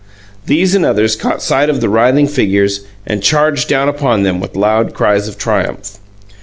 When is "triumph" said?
5.37-5.99